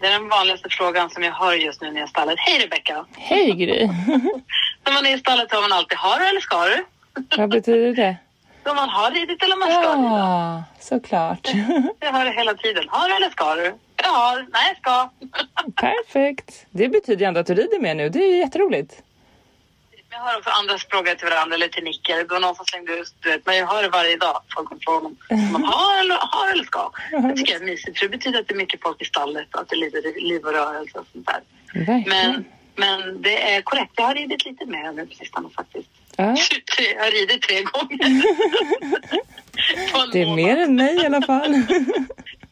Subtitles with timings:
[0.00, 2.38] Det är den vanligaste frågan som jag hör just nu när jag stallet.
[2.38, 3.06] Hej Rebecka!
[3.16, 3.86] Hej Gry!
[4.84, 6.84] När man är i stallet har man alltid har du eller ska du?
[7.36, 8.16] Vad betyder det?
[8.62, 10.18] Då man har ridit eller man ska rida.
[10.18, 11.48] Ja, såklart.
[12.00, 12.84] Jag hör det hela tiden.
[12.88, 13.74] Har du eller ska du?
[13.96, 14.46] Jag har.
[14.52, 15.10] Nej, jag ska.
[15.86, 16.66] Perfekt.
[16.70, 18.08] Det betyder ändå att du rider med nu.
[18.08, 19.02] Det är ju jätteroligt.
[20.16, 22.16] Jag hör också andra frågor till varandra eller till Nicke.
[22.16, 24.42] Det var någon som slängde ut, du vet, men jag hör det varje dag.
[24.54, 25.16] Folk frågar om
[25.52, 26.90] man har eller, har eller ska.
[27.10, 29.54] Det tycker jag är mysigt för det betyder att det är mycket folk i stallet
[29.54, 31.40] och att det är lite liv och rörelse och sånt där.
[31.74, 32.08] Verkligen.
[32.08, 33.92] Men, men det är korrekt.
[33.96, 35.88] Jag har ridit lite mer nu på sistone faktiskt.
[36.16, 36.24] Ja,
[36.94, 38.22] Jag har ridit tre gånger.
[40.12, 41.54] Det är mer än mig i alla fall.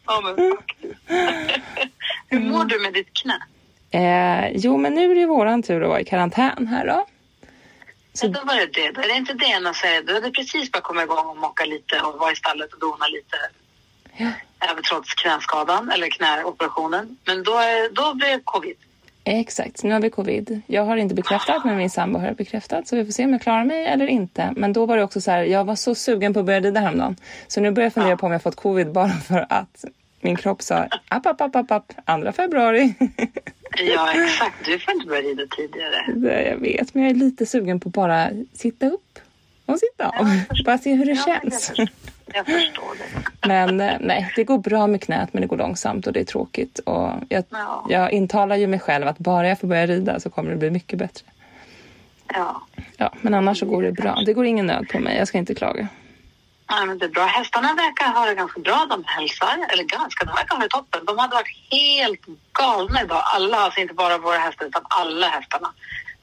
[0.06, 0.94] Ja, men faktiskt.
[2.28, 3.38] Hur mår du med ditt knä?
[3.90, 7.06] Eh, jo, men nu är det våran tur att vara i karantän här då.
[8.14, 8.28] Så...
[8.28, 8.90] Då var det det.
[8.90, 10.02] Då är det inte det ena säger.
[10.02, 13.06] Du hade precis bara kommit igång och mocka lite och vara i stallet och dona
[13.06, 13.36] lite.
[14.16, 14.30] Ja.
[14.70, 17.16] Även trots knäskadan eller knäoperationen.
[17.24, 18.76] Men då, är, då blir det covid.
[19.24, 20.60] Exakt, nu har vi covid.
[20.66, 22.88] Jag har inte bekräftat, men min sambo har bekräftat.
[22.88, 24.52] Så vi får se om jag klarar mig eller inte.
[24.56, 26.80] Men då var det också så här, jag var så sugen på att börja rida
[26.80, 27.16] häromdagen.
[27.46, 29.84] Så nu börjar jag fundera på om jag fått covid bara för att
[30.24, 32.94] min kropp sa app, app, app, app, app, andra februari.
[33.94, 34.64] Ja, exakt.
[34.64, 36.04] Du får inte börja rida tidigare.
[36.14, 39.18] Det jag vet, men jag är lite sugen på att bara sitta upp
[39.66, 40.26] och sitta av.
[40.64, 41.72] Bara se hur det Ja, känns.
[41.76, 41.88] Jag,
[42.34, 43.48] jag förstår det.
[43.48, 46.24] Men eh, nej, det går bra med knät, men det går långsamt och det är
[46.24, 46.78] tråkigt.
[46.78, 47.86] Och jag, Ja.
[47.90, 50.70] jag intalar ju mig själv att bara jag får börja rida så kommer det bli
[50.70, 51.26] mycket bättre.
[52.34, 52.62] Ja.
[52.96, 54.22] Ja, men annars så går det bra.
[54.26, 55.16] Det går ingen nöd på mig.
[55.18, 55.88] Jag ska inte klaga.
[56.68, 57.24] Ja, men det är bra.
[57.24, 58.86] Hästarna verkar ha det ganska bra.
[58.90, 59.66] De hälsar.
[59.72, 61.04] Eller ganska, de verkar ha det toppen.
[61.04, 62.20] De hade varit helt
[62.52, 63.22] galna idag.
[63.24, 65.72] Alla, alltså inte bara våra hästar utan alla hästarna.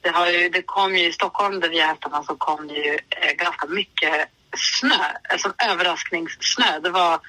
[0.01, 2.73] Det, har ju, det kom ju i Stockholm där vi har hästarna så kom det
[2.73, 5.03] ju eh, ganska mycket snö.
[5.29, 6.79] Alltså överraskningssnö.
[6.83, 7.19] Det var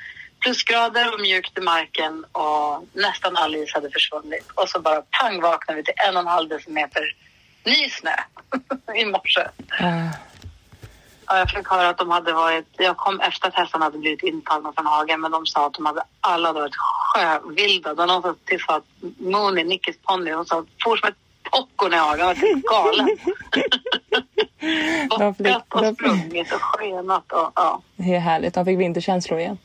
[0.40, 4.50] plusgrader och mjukt i marken och nästan all is hade försvunnit.
[4.54, 7.16] Och så bara pang vaknade vi till en och en halv decimeter
[7.64, 8.14] ny snö
[8.96, 9.40] i morse.
[9.80, 10.31] Ah,
[11.32, 12.66] Ja, jag fick höra att de hade varit...
[12.78, 15.86] Jag kom efter att hästarna hade blivit intagna från hagen men de sa att de
[15.86, 17.94] hade alla varit sjövilda.
[17.94, 18.34] Var någon som
[18.66, 18.84] sa att
[19.18, 21.14] Mooney, Nickis ponny, hon sa for som ett
[21.50, 22.18] popcorn i hagen.
[22.26, 23.08] Jag helt galen.
[25.18, 28.54] De Bockat och de- sprungit och skenat och ja, det är härligt.
[28.54, 29.58] De fick vinterkänslor igen.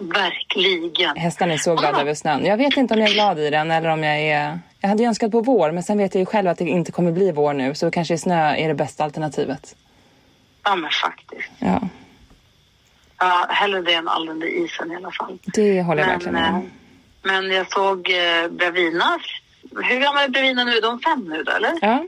[0.00, 1.16] verkligen.
[1.16, 2.00] Hästarna är så glada Ah.
[2.00, 2.44] över snön.
[2.44, 4.58] Jag vet inte om jag är glad i den eller om jag är...
[4.80, 7.12] Jag hade önskat på vår, men sen vet jag ju själv att det inte kommer
[7.12, 7.74] bli vår nu.
[7.74, 9.76] Så kanske snö är det bästa alternativet.
[10.64, 11.50] Ja, men faktiskt.
[11.58, 11.80] Ja,
[13.22, 15.38] Ja, hellre det än all där isen i alla fall.
[15.44, 16.70] det håller jag Men, verkligen med eh, om.
[17.22, 19.18] men jag såg eh, Bravina.
[19.82, 20.72] Hur gammal är Bravina nu?
[20.76, 21.72] Är de fem nu då, eller?
[21.80, 22.06] Ja,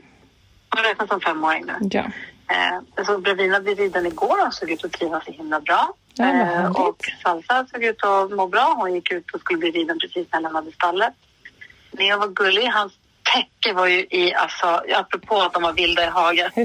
[0.75, 1.73] Hon räknas som femåring nu.
[1.91, 2.03] ja.
[2.49, 5.93] Eh, jag såg Bravina vid riden igår och såg ut att trivas så himla bra.
[6.15, 8.73] Ja, eh, och Salsa såg ut att må bra.
[8.77, 11.13] Hon gick ut och skulle bli riden precis när jag lämnade stallet.
[11.91, 12.65] Neo var gullig.
[12.67, 12.93] Hans
[13.33, 16.51] täcke var ju i, alltså, apropå att de var vilda i hagen.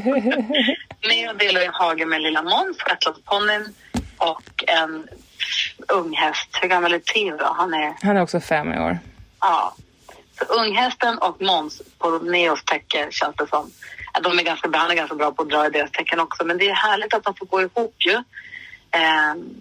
[1.09, 3.75] Neo delade i hagen med lilla Måns, shetlandsponnyn
[4.17, 5.09] och en
[5.89, 6.49] ung häst.
[6.63, 7.55] Hur gammal är Theo då?
[7.57, 8.99] Han är, Han är också fem i år.
[9.41, 9.75] ja.
[10.39, 13.71] Så unghästen och Måns på Neos täcke känns det som.
[14.23, 16.45] De är ganska, han är ganska bra på att dra i deras tecken också.
[16.45, 18.23] Men det är härligt att de får gå ihop ju.
[18.91, 19.61] Ehm,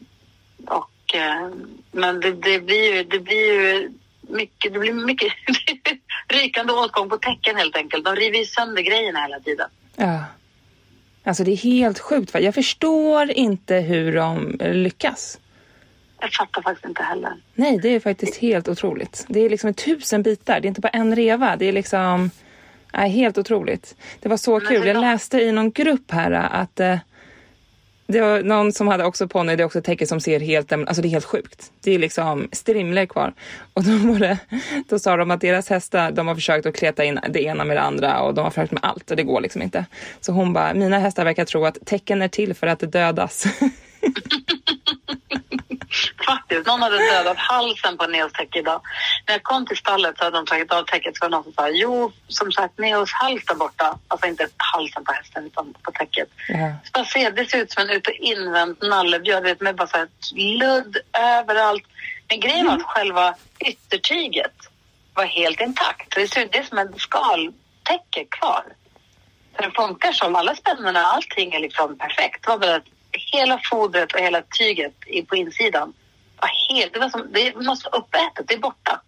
[0.67, 5.33] och, ehm, men det, det blir ju, det blir ju mycket, det blir mycket
[6.27, 8.05] rykande åtgång på tecken helt enkelt.
[8.05, 9.69] De river ju sönder grejerna hela tiden.
[9.95, 10.23] Ja.
[11.27, 12.33] Alltså det är helt sjukt.
[12.33, 12.39] va?
[12.39, 15.39] Jag förstår inte hur de lyckas.
[16.19, 17.33] Jag fattar faktiskt inte heller.
[17.53, 19.25] Nej, det är faktiskt helt otroligt.
[19.27, 20.59] Det är liksom tusen bitar.
[20.59, 21.55] Det är inte bara en reva.
[21.55, 22.31] Det är liksom
[22.93, 23.95] nej, helt otroligt.
[24.19, 24.87] Det var så Men kul.
[24.87, 26.97] Jag läste i någon grupp här att eh,
[28.07, 29.55] det var någon som hade också ponny.
[29.55, 31.71] Det är också ett täcke som ser helt, alltså det är helt sjukt.
[31.83, 33.33] Det är liksom strimlor kvar.
[33.73, 34.37] Och då, var det,
[34.89, 37.77] då sa de att deras hästar, de har försökt att kleta in det ena med
[37.77, 39.85] det andra och de har försökt med allt och det går liksom inte.
[40.21, 43.45] Så hon bara, mina hästar verkar tro att tecken är till för att dödas.
[46.27, 48.81] Faktiskt, någon hade dödat halsen på Neos täcke idag.
[49.27, 51.43] När jag kom till stallet så hade de tagit av täcket så var det någon
[51.43, 53.99] som sa jo, som sagt, Neos hals där borta.
[54.07, 56.29] Alltså inte halsen på hästen utan på täcket.
[56.47, 56.73] Ja.
[56.83, 59.97] Så bara se, det ser ut som en ut och invänt nallebjörn, med bara så
[59.97, 60.07] här
[60.59, 61.83] ludd överallt.
[62.29, 64.55] Men grejen var att själva yttertyget
[65.13, 66.13] var helt intakt.
[66.13, 68.63] Så det ser ut det är som en skaltäcke kvar.
[69.55, 72.43] Så den funkar som alla spännena, allting är liksom perfekt.
[72.43, 74.93] Det var bara att hela fodret och hela tyget
[75.27, 75.93] på insidan
[76.41, 79.01] var helt, det var som, det måste vara uppätet, det är borta.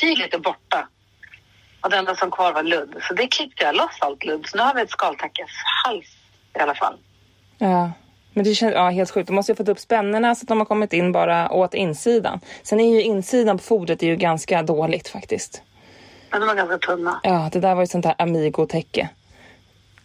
[0.00, 0.88] Tyget är borta.
[1.80, 2.96] Och det enda som kvar var ludd.
[3.08, 4.46] Så det klippte jag loss allt ludd.
[4.46, 6.06] Så nu har vi ett skaltäckeshals
[6.54, 6.98] i alla fall.
[7.58, 7.90] Ja.
[8.34, 9.26] Men det känns ja, helt sjukt.
[9.26, 11.74] De måste ju ha fått upp spännena så att de har kommit in bara åt
[11.74, 12.40] insidan.
[12.62, 15.62] Sen är ju insidan på fodret är ju ganska dåligt faktiskt.
[16.30, 17.20] Men de var ganska tunna.
[17.22, 19.08] Ja, det där var ju sånt där Amigo-täcke.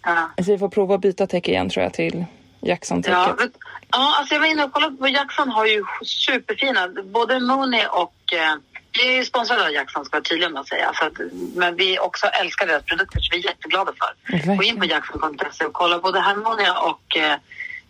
[0.03, 0.29] Ja.
[0.37, 2.25] Så vi får prova att byta täcke igen tror jag till
[2.61, 3.35] Jackson-täcket.
[3.39, 3.47] Ja,
[3.95, 8.33] ja, alltså jag var inne och kollade på Jackson har ju superfina, både Mooney och
[8.33, 8.55] eh,
[8.97, 10.91] vi är ju sponsrade av Jackson ska jag tydlig med att säga.
[10.93, 11.13] Så att,
[11.55, 14.55] men vi också älskar deras produkter så vi är jätteglada för.
[14.57, 15.99] Gå in på jackson.se och kolla.
[15.99, 17.37] Både Harmonia och eh,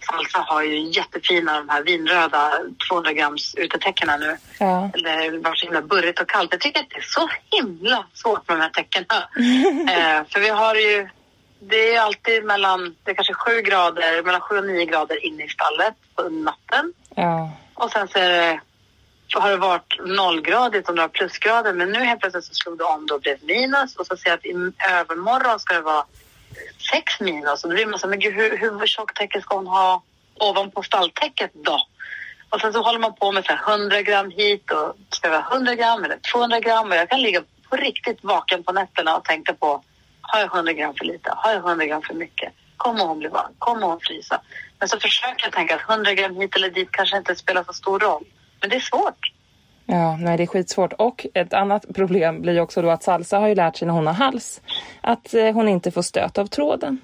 [0.06, 2.52] Salsa har ju jättefina de här vinröda
[2.90, 4.38] 200 grams utetäckena nu.
[4.60, 4.92] Ja.
[4.94, 6.52] Eller var så himla burrigt och kallt.
[6.52, 9.16] Jag tycker att det är så himla svårt med de här täckena.
[9.94, 11.10] eh, för vi har ju
[11.70, 15.44] det är alltid mellan, det är kanske sju grader, mellan sju och nio grader inne
[15.44, 16.94] i stallet på natten.
[17.16, 17.52] ja.
[17.74, 18.62] Och sen så är det,
[19.28, 21.74] så har det varit nollgradigt och några plusgrader.
[21.74, 23.96] Men nu helt plötsligt så slog det om då blev minus.
[23.96, 26.06] Och så ser jag att i övermorgon ska det vara
[26.92, 27.64] sex minus.
[27.64, 30.04] Och då blir man så men gud hur, hur tjockt täcke ska hon ha
[30.40, 31.80] ovanpå stalltäcket då?
[32.50, 35.38] Och sen så håller man på med så här 100 gram hit och ska det
[35.38, 36.92] vara 100 gram eller 200 gram.
[36.92, 39.84] Och jag kan ligga på riktigt vaken på nätterna och tänka på
[40.28, 41.34] har jag 100 gram för lite?
[41.36, 42.54] Har jag 100 gram för mycket?
[42.78, 43.52] Kommer hon bli varm?
[43.60, 44.42] Kommer hon frysa?
[44.80, 47.74] Men så försöker jag tänka att 100 gram hit eller dit kanske inte spelar så
[47.74, 48.24] stor roll.
[48.62, 49.32] Men det är svårt.
[49.86, 50.94] Ja, nej det är skitsvårt.
[50.94, 54.08] Och ett annat problem blir också då att Salsa har ju lärt sig när hon
[54.08, 54.62] har hals
[55.02, 57.02] att eh, hon inte får stöt av tråden.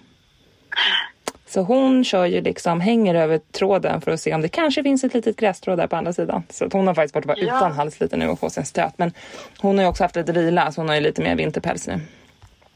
[1.48, 5.04] Så hon kör ju liksom, hänger över tråden för att se om det kanske finns
[5.04, 6.44] ett litet grässtrå där på andra sidan.
[6.50, 7.58] Så hon har faktiskt fått vara Ja.
[7.58, 8.98] utan hals lite nu och få sig en stöt.
[8.98, 9.14] Men
[9.62, 12.00] hon har ju också haft lite vila så hon har ju lite mer vinterpäls nu.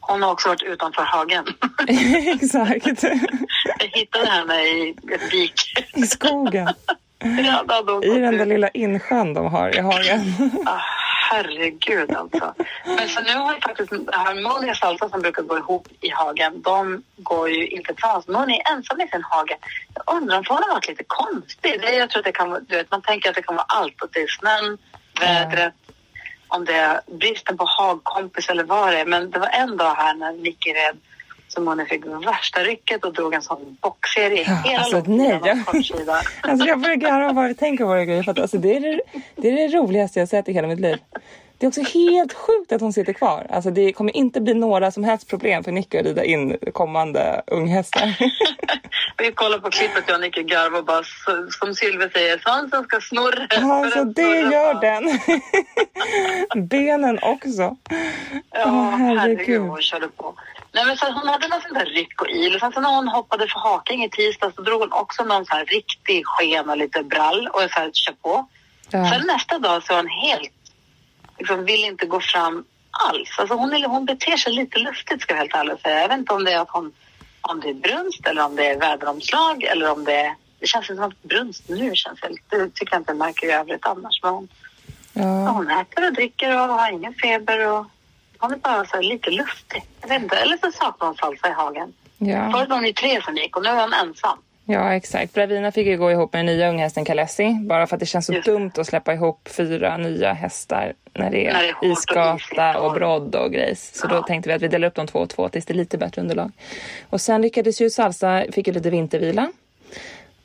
[0.07, 1.45] Hon har också varit utanför hagen.
[2.41, 3.03] Exakt.
[3.03, 5.85] jag hittade henne i ett dike.
[5.93, 6.69] I skogen.
[7.19, 8.47] ja, I den där ut.
[8.47, 10.51] lilla insjön de har i hagen.
[10.65, 10.81] Ah,
[11.31, 12.53] herregud alltså.
[12.85, 16.61] Men så nu har ju faktiskt Harmonia och Salsa som brukar gå ihop i hagen,
[16.61, 18.27] de går ju inte tillsammans.
[18.27, 19.57] Men hon är ensam i sin hage.
[19.93, 21.81] Jag undrar om hon har varit lite konstig.
[21.81, 24.03] Det, jag tror att det kan du vet, man tänker att det kan vara allt.
[24.03, 24.77] Att det är snön,
[25.19, 25.73] vädret,
[26.55, 29.05] om det är bristen på hagkompis eller vad det är.
[29.05, 30.97] Men det var en dag här när Nicky red
[31.47, 35.57] som hon fick värsta rycket och drog en sån boxserie Ja, hela alltså, nej, jag-.
[36.41, 38.23] Alltså jag börjar garva bara vi tänker på det grejer.
[38.23, 39.01] För att, alltså, det, är det,
[39.35, 40.97] det är det roligaste jag sett i hela mitt liv.
[41.57, 43.47] Det är också helt sjukt att hon sitter kvar.
[43.49, 47.41] Alltså det kommer inte bli några som helst problem för Nicky att rida in kommande
[47.47, 48.15] unghästar.
[49.17, 51.03] Vi kollar på klippet jag och Nicky garvar och bara
[51.59, 53.47] som Sylvia säger, svansen ska snurra.
[53.67, 55.19] Alltså det snurra gör den.
[56.67, 57.77] Benen också.
[58.51, 59.19] Ja, Åh, herregud.
[59.19, 60.35] herregud hon körde på.
[60.71, 62.59] Nej, men så hon hade någon sån där ryck och il.
[62.59, 65.57] Sen så när hon hoppade för haking i tisdags så drog hon också någon sån
[65.57, 68.47] här riktig sken och lite brall och så här kör på.
[68.89, 69.09] Ja.
[69.09, 70.51] Sen nästa dag så är hon helt,
[71.37, 72.65] liksom vill inte gå fram
[73.09, 73.35] alls.
[73.39, 76.01] Alltså hon, är, hon beter sig lite lustigt ska jag helt ärligt säga.
[76.01, 76.91] Jag vet inte om det är att hon,
[77.41, 80.89] om det är brunst eller om det är väderomslag eller om det är, det känns
[80.89, 84.19] inte som att brunst nu känns det, det tycker jag inte märker i övrigt annars.
[84.23, 84.47] Men hon,
[85.13, 87.85] ja, hon äter och dricker och har ingen feber och
[88.39, 89.83] hon är bara så lite lustig.
[90.01, 91.93] Jag vet inte, eller så saknar hon salsa i hagen.
[92.17, 92.51] Ja.
[92.51, 94.39] Förut var ju tre som gick och nu är hon ensam.
[94.65, 95.33] Ja, exakt.
[95.33, 97.53] Bravina fick ju gå ihop med den nya unghästen Kalessi.
[97.61, 101.31] Bara för att det känns så Just dumt att släppa ihop fyra nya hästar när
[101.31, 103.91] det är, När det är isgata och och- brodd och grejs.
[103.95, 104.21] Så då Ja.
[104.27, 106.21] tänkte vi att vi delar upp de två och två tills det är lite bättre
[106.21, 106.51] underlag.
[107.09, 109.51] Och sen lyckades ju Salsa, fick ju lite vintervila.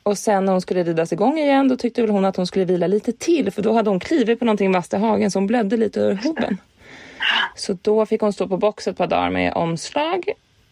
[0.03, 2.65] Och sen när hon skulle ridas igång igen då tyckte väl hon att hon skulle
[2.65, 5.47] vila lite till för då hade hon klivit på någonting vasst i hagen så hon
[5.47, 6.57] blödde lite ur hoven.
[7.55, 10.23] Så då fick hon stå på box ett par dagar med omslag.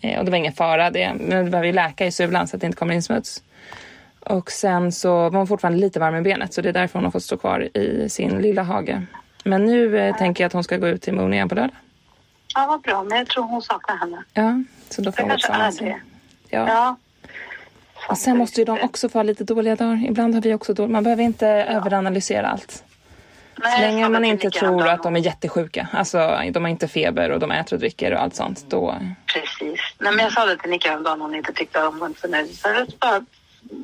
[0.02, 2.56] Eh, Och det var ingen fara det, men det behöver ju läka i sulan så
[2.56, 3.44] att det inte kommer in smuts.
[4.20, 7.04] Och sen så var hon fortfarande lite varm i benet så det är därför hon
[7.04, 9.02] har fått stå kvar i sin lilla hage.
[9.44, 11.76] Men nu eh, tänker jag att hon ska gå ut till Moon igen på lördag.
[12.56, 13.04] Ja, vad bra.
[13.04, 14.24] Men jag tror hon saknar henne.
[14.34, 15.78] Ja, så då får hon är tillsammans.
[15.78, 16.00] det.
[16.50, 16.68] Ja.
[16.68, 16.96] Ja.
[18.10, 20.06] Och sen måste ju de också få ha lite dåliga dagar.
[20.10, 20.92] Ibland har vi också dåliga.
[20.94, 22.84] Man behöver inte överanalysera allt.
[23.64, 25.88] Nej, Så länge man inte tror att de är jättesjuka.
[25.94, 28.66] Alltså de har inte feber och de äter och dricker och allt sånt.
[28.70, 28.96] Då...
[29.34, 29.69] Precis.
[30.00, 32.28] Nej, men jag sa det till Nicky häromdagen hon inte tyckte om hon så.
[32.88, 33.26] Så bara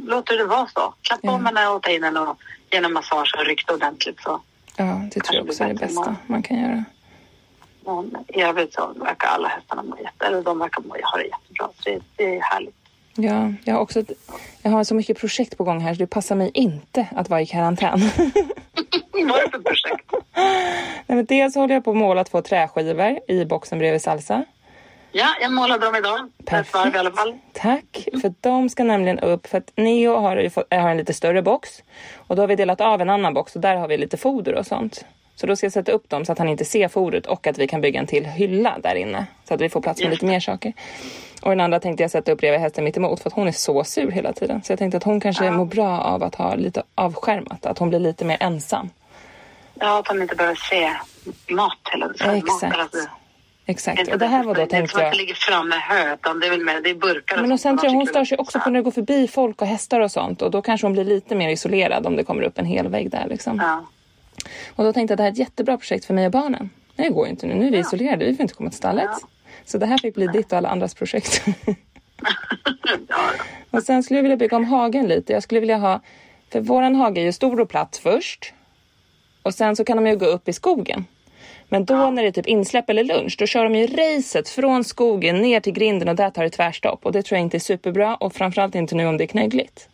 [0.06, 0.94] låter det vara så.
[1.02, 2.38] Klappa om henne och ta in henne och
[2.72, 4.22] ge henne massage och rykta ordentligt.
[4.22, 4.42] Så.
[4.78, 6.84] Ja, det tror jag också är det bästa man kan göra.
[7.86, 11.24] Men I övrigt så verkar alla hästarna må jätte, eller de verkar må, ha det
[11.24, 11.70] jättebra.
[11.78, 12.76] Så det, det är härligt.
[13.16, 14.12] Ja, jag har också ett,
[14.62, 17.42] jag har så mycket projekt på gång här så det passar mig inte att vara
[17.42, 18.00] i karantän.
[19.12, 20.12] Vad är det för projekt?
[21.08, 24.46] Nej, men dels håller jag på att måla två träskivor i boxen bredvid salsa.
[25.18, 26.66] Ja, jag målade dem idag.
[26.66, 27.38] Fall.
[27.54, 29.48] Tack, för de ska nämligen upp.
[29.48, 31.84] För att Neo har, fått, har en lite större box
[32.16, 34.56] och då har vi delat av en annan box och där har vi lite foder
[34.56, 35.06] och sånt.
[35.36, 37.58] Så då ska jag sätta upp dem så att han inte ser fodret och att
[37.58, 40.26] vi kan bygga en till hylla där inne så att vi får plats med lite
[40.26, 40.74] mer saker.
[41.42, 43.52] Och den andra tänkte jag sätta upp bredvid hästen mitt emot för att hon är
[43.52, 44.64] så sur hela tiden.
[44.64, 47.90] Så jag tänkte att hon kanske mår bra av att ha lite avskärmat, att hon
[47.90, 48.90] blir lite mer ensam.
[49.74, 50.92] Ja, att han inte behöver se
[51.54, 52.36] mat hela tiden.
[52.36, 52.78] Exakt.
[52.78, 53.10] Mat,
[53.68, 55.14] Exakt, och det här var då tänkte som att jag.
[55.14, 57.42] det ligger framme hö, utan det är väl mer, det är burkar.
[57.42, 59.62] Men och sen tror jag hon stör sig också på när det går förbi folk
[59.62, 62.44] och hästar och sånt och då kanske hon blir lite mer isolerad om det kommer
[62.44, 63.58] upp en hel vägg där liksom.
[63.58, 63.86] Ja.
[64.76, 66.70] Och då tänkte jag att det här är ett jättebra projekt för mig och barnen.
[66.96, 67.54] Nej, det går ju inte nu.
[67.54, 68.26] Nu är vi isolerade.
[68.26, 69.10] Vi får inte komma till stallet.
[69.22, 69.28] Ja.
[69.66, 71.46] Så det här fick bli ditt och alla andras projekt.
[73.08, 73.18] ja.
[73.72, 75.34] och sen skulle jag vilja bygga om hagen lite.
[75.34, 76.02] Jag skulle vilja ha,
[76.52, 78.54] för våran hage är ju stor och platt först.
[79.42, 81.06] Och sen så kan de ju gå upp i skogen.
[81.70, 84.84] Men då när det är typ insläpp eller lunch, då kör de ju racet från
[84.84, 87.06] skogen ner till grinden och där tar det tvärstopp.
[87.06, 89.90] Och det tror jag inte är superbra och framförallt inte nu om det är knöggligt.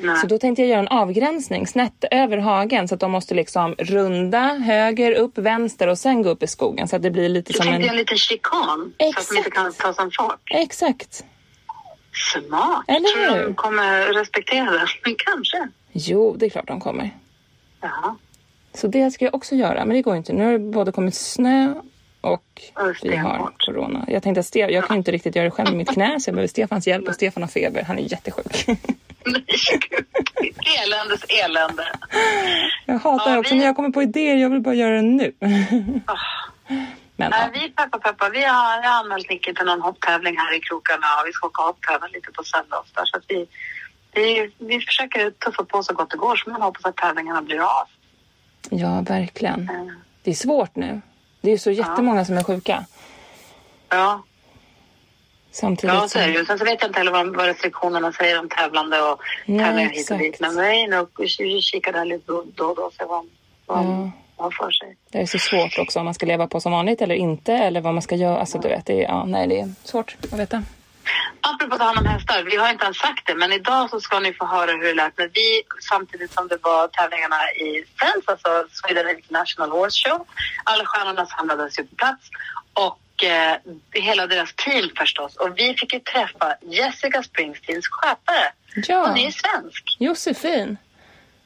[0.00, 0.16] Nej.
[0.16, 3.74] Så då tänkte jag göra en avgränsning snett över hagen så att de måste liksom
[3.78, 7.52] runda höger, upp, vänster och sen gå upp i skogen så att det blir lite
[7.52, 7.82] Du som en...
[7.88, 10.40] en liten chikan så att de inte kan ta sig fart.
[10.54, 11.24] Exakt.
[12.32, 12.84] Smart.
[12.88, 13.44] Eller Tror du hur?
[13.44, 14.86] de kommer respektera det?
[15.04, 15.68] Men kanske.
[15.92, 17.10] Jo, det är klart de kommer.
[17.80, 18.16] Ja.
[18.80, 20.32] Så det ska jag också göra, men det går inte.
[20.32, 21.74] Nu har det både kommit snö
[22.20, 22.44] och
[23.02, 24.04] vi har corona.
[24.08, 26.28] Jag tänkte att Stefan, jag kan inte riktigt göra det själv med mitt knä så
[26.28, 27.82] jag behöver Stefans hjälp och Stefan har feber.
[27.82, 28.66] Han är jättesjuk.
[30.84, 31.92] Eländes elände.
[32.86, 34.36] Jag hatar Ja, det också vi- när jag kommer på idéer.
[34.36, 35.32] Jag vill bara göra det nu.
[35.40, 37.48] Men Nej, ja.
[37.52, 38.30] vi peppar peppar.
[38.30, 42.06] Vi har, anmält Nicke till någon hopptävling här i krokarna och vi ska åka hopptävla
[42.06, 43.00] lite på söndag också.
[43.04, 43.46] Så vi,
[44.14, 47.60] vi, vi försöker tuffa på så gott det går så man hoppas att tävlingarna blir
[47.60, 47.86] av.
[48.70, 49.60] ja, verkligen.
[49.70, 49.86] Eh,
[50.22, 51.00] Det är svårt nu.
[51.40, 52.84] Det är ju så jättemånga som är sjuka.
[53.88, 54.22] Ja,
[55.50, 56.44] Samtidigt ja så är det ju.
[56.44, 60.10] Sen så vet jag inte heller vad, vad restriktionerna säger om tävlande och tävlingar hit
[60.10, 60.40] och dit.
[60.40, 61.08] Men vi är inne och
[61.60, 63.26] kikar där lite då och då och ser vad
[63.66, 64.10] vad Ja.
[64.36, 64.96] har för sig.
[65.10, 67.80] Det är så svårt också om man ska leva på som vanligt eller inte eller
[67.80, 68.38] vad man ska göra.
[68.38, 70.62] Alltså du vet, det är, ja, nej, det är svårt att veta.
[71.40, 74.00] Apropå att ta hand om hästar, vi har inte ens sagt det, men idag så
[74.00, 77.84] ska ni få höra hur det lät när vi, samtidigt som det var tävlingarna i
[77.96, 80.26] Friends, alltså Sweden International Horse Show,
[80.64, 82.30] alla stjärnorna samlades ju på plats
[82.72, 83.56] och eh,
[83.92, 85.36] hela deras team förstås.
[85.36, 88.52] Och vi fick ju träffa Jessica Springsteens skötare.
[88.74, 90.76] Ja, Hon är ju svensk Josefin.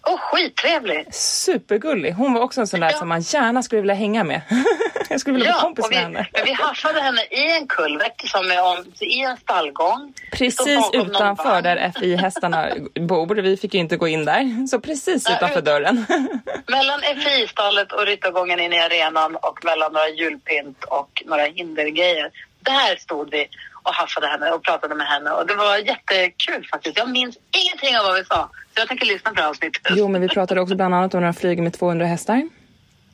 [0.02, 1.14] Och skittrevlig.
[1.14, 2.12] Supergullig.
[2.12, 2.98] Hon var också en sån där Ja.
[2.98, 4.40] som man gärna skulle vilja hänga med.
[5.08, 6.26] Jag skulle vilja vara kompis och vi, med henne.
[6.32, 10.12] men vi haffade henne i en kulvert som är om, i en stallgång.
[10.32, 12.68] Precis utanför där FI-hästarna
[13.00, 13.34] bor.
[13.34, 14.66] Vi fick ju inte gå in där.
[14.66, 16.06] Så precis Nej, utanför ut- dörren.
[16.66, 22.30] Mellan FI-stallet och ryttargången in i arenan och mellan några julpynt och några hindergrejer.
[22.60, 23.46] Där stod vi
[23.82, 26.98] och haffade henne och pratade med henne och det var jättekul faktiskt.
[26.98, 28.48] Jag minns ingenting av vad vi sa.
[28.74, 29.82] Så jag tänker lyssna på det här avsnittet.
[29.90, 32.48] Jo, men vi pratade också bland annat om när de flyger med 200 hästar.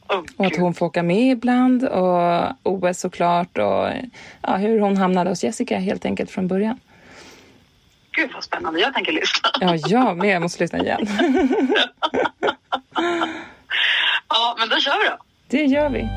[0.08, 3.88] Åh, Och att hon får åka med ibland och OS såklart och
[4.42, 6.80] ja, hur hon hamnade hos Jessica helt enkelt från början.
[8.10, 8.80] Gud vad spännande.
[8.80, 9.50] Jag tänker lyssna.
[9.60, 10.34] Ja, jag med.
[10.34, 11.06] Jag måste lyssna igen.
[14.28, 15.16] Ja, men då kör vi då.
[15.48, 16.08] Det gör vi.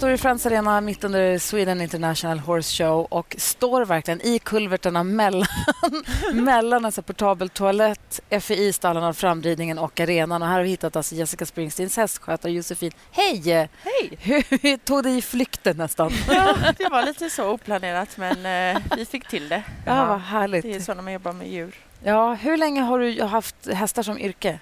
[0.00, 5.04] Står i Friends Arena mitt under Sweden International Horse Show och står verkligen i kulverterna
[5.04, 5.46] mellan,
[6.32, 10.42] mellan en så här portabel toalett, FI-stallarna, framridningen och arenan.
[10.42, 12.92] Och här har vi hittat alltså Jessica Springsteens hästskötare Josefin.
[13.10, 13.68] Hej!
[13.82, 14.18] Hej!
[14.20, 16.12] Hur tog det i flykten nästan?
[16.28, 19.62] Ja, det var lite så oplanerat, men eh, vi fick till det.
[19.86, 20.84] Ja, vad Det är härligt.
[20.84, 21.74] så när man jobbar med djur.
[22.04, 24.60] Ja, hur länge har du haft hästar som yrke?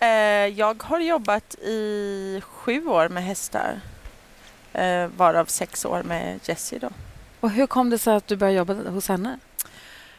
[0.00, 0.08] Eh,
[0.46, 3.80] jag har jobbat i sju år med hästar,
[4.72, 6.78] eh, varav sex år med Jessie.
[6.78, 6.88] Då.
[7.40, 9.38] Och hur kom det sig att du började jobba hos henne?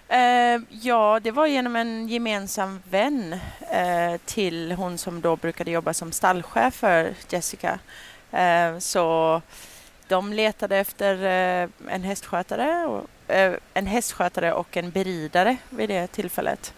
[0.08, 3.40] Eh, ja, det var genom en gemensam vän
[3.72, 7.80] eh, till hon som då brukade jobba som stallchef för Jessica.
[8.32, 9.42] Eh, så
[10.08, 16.08] de letade efter eh, en hästskötare och, eh, en hästskötare och en beridare vid det
[16.08, 16.74] tillfället.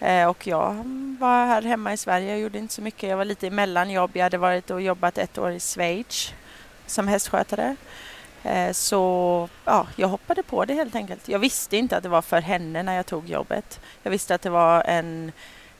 [0.00, 0.74] Eh, och jag
[1.20, 3.10] var här hemma i Sverige och gjorde inte så mycket.
[3.10, 4.10] Jag var lite emellan jobb.
[4.14, 6.32] Jag hade varit och jobbat ett år i Schweiz
[6.86, 7.76] som hästskötare.
[8.44, 11.28] Eh, Så ja, jag hoppade på det helt enkelt.
[11.28, 13.80] Jag visste inte att det var för henne när jag tog jobbet.
[14.02, 15.32] Jag visste att det var en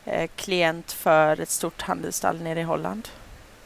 [0.05, 3.09] eh, klient för ett stort handelsstall nere i Holland.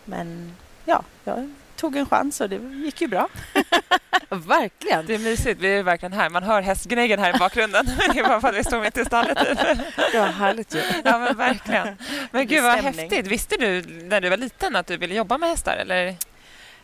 [0.04, 3.28] Men ja, jag tog en chans och det gick ju bra.
[4.28, 5.06] Verkligen.
[5.06, 5.60] Det är mysigt.
[5.60, 6.30] Vi är verkligen här.
[6.30, 7.86] Man hör hästgnäggen här i bakgrunden.
[8.12, 9.38] det är bara för att vi står mitt i stallet.
[10.12, 10.82] Det var härligt ju.
[11.04, 11.96] Ja, men verkligen.
[12.30, 13.26] Men gud vad häftigt.
[13.26, 15.76] Visste du när du var liten att du ville jobba med hästar?
[15.76, 16.16] Eller?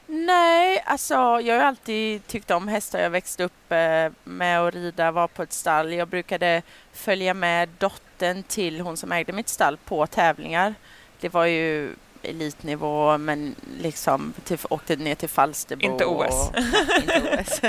[0.07, 2.99] Nej, alltså jag har alltid tyckt om hästar.
[2.99, 5.93] Jag växte upp eh, med att rida, var på ett stall.
[5.93, 10.75] Jag brukade följa med dottern till hon som ägde mitt stall på tävlingar.
[11.21, 15.85] Det var ju elitnivå men liksom till, åkte ner till Falsterbo.
[15.85, 16.51] Inte OS.
[16.51, 16.59] Och,
[16.97, 17.61] inte OS.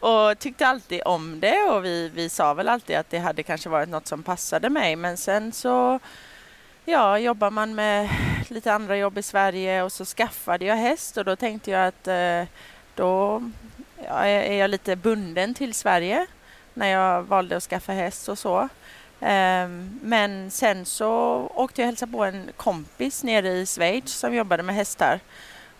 [0.00, 3.68] och tyckte alltid om det och vi, vi sa väl alltid att det hade kanske
[3.68, 6.00] varit något som passade mig men sen så
[6.84, 8.08] ja, jobbar man med
[8.50, 12.08] lite andra jobb i Sverige och så skaffade jag häst och då tänkte jag att
[12.08, 12.42] eh,
[12.94, 13.42] då
[14.08, 16.26] är jag lite bunden till Sverige
[16.74, 18.68] när jag valde att skaffa häst och så.
[19.20, 21.10] Ehm, men sen så
[21.54, 25.20] åkte jag och hälsade på en kompis nere i Schweiz som jobbade med hästar.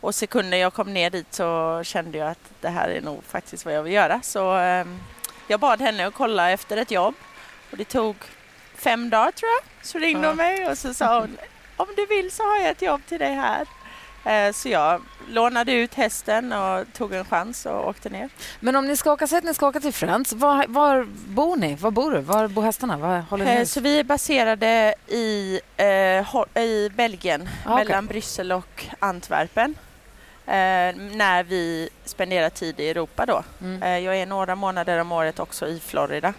[0.00, 3.64] Och sekunder jag kom ner dit så kände jag att det här är nog faktiskt
[3.64, 4.20] vad jag vill göra.
[4.22, 4.98] Så ehm,
[5.46, 7.14] jag bad henne att kolla efter ett jobb
[7.70, 8.16] och det tog
[8.74, 9.86] fem dagar tror jag.
[9.86, 11.36] Så ringde hon mig och så sa hon
[11.80, 13.66] om du vill så har jag ett jobb till dig här.
[14.24, 18.28] Eh, Så jag lånade ut hästen och tog en chans och åkte ner.
[18.60, 20.32] Men om ni ska åka, säg att ni ska åka till Friends.
[20.32, 21.74] Var, var bor ni?
[21.74, 22.20] Var bor du?
[22.20, 22.96] Var bor hästarna?
[22.96, 23.64] Var håller ni Eh?
[23.64, 29.74] Så vi är baserade i, eh, i Belgien, Ah, mellan Bryssel och Antwerpen.
[30.46, 30.52] Eh,
[31.16, 33.42] när vi spenderar tid i Europa då.
[33.60, 33.82] Mm.
[33.82, 36.34] Eh, jag är några månader om året också i Florida.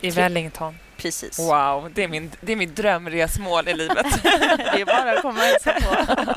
[0.00, 0.78] I Wellington.
[1.04, 1.38] Precis.
[1.38, 4.06] Wow, det är, min, det är mitt drömresmål i livet.
[4.22, 6.34] det är bara att komma och hälsa på.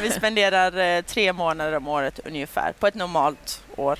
[0.00, 3.98] vi spenderar eh, tre månader om året ungefär, på ett normalt år.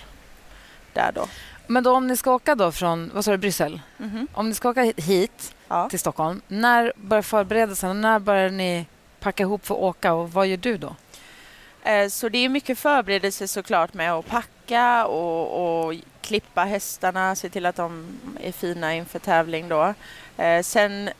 [0.92, 1.26] Där då.
[1.66, 3.80] Men då om ni ska åka då från, vad sa du, Bryssel?
[3.96, 4.28] Mhm.
[4.34, 5.88] Om ni ska åka hit Ja.
[5.88, 7.92] till Stockholm, när börjar förberedelserna?
[7.92, 8.86] När börjar ni
[9.20, 10.96] packa ihop för att åka och vad gör du då?
[11.82, 15.94] Eh, Så det är mycket förberedelse såklart med att packa och, och
[16.26, 19.94] klippa hästarna, se till att de är fina inför tävling då.
[20.36, 21.10] Eh, Sen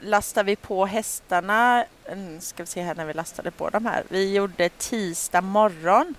[0.00, 4.04] lastar vi på hästarna, mm, ska vi se här när vi lastade på de här.
[4.08, 6.14] Vi gjorde tisdag morgon